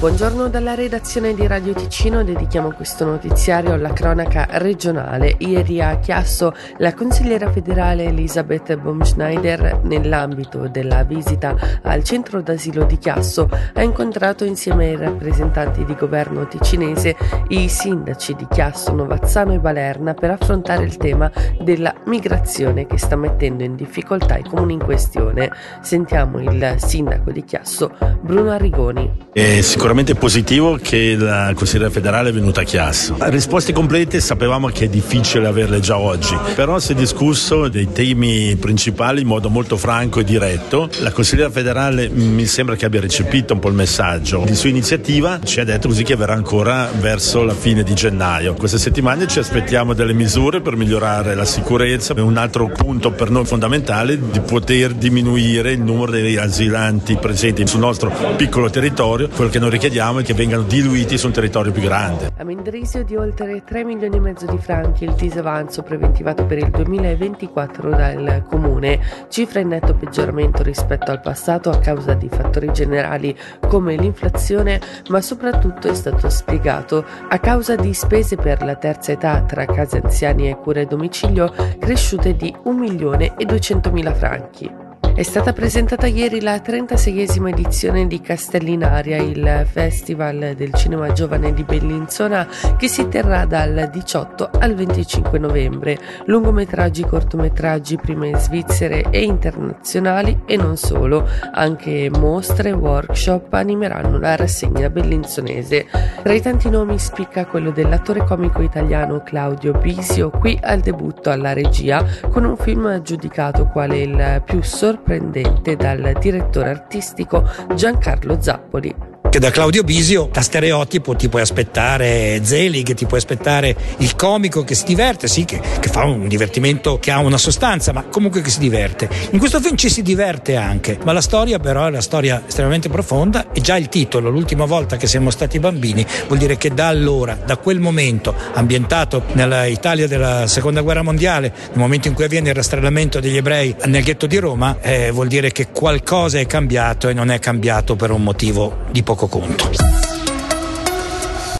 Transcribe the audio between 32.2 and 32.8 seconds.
è venuta a